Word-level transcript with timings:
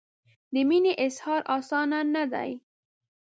د 0.53 0.55
مینې 0.69 0.93
اظهار 1.05 1.41
اسانه 1.57 1.99
نه 2.15 2.23
دی. 2.33 2.49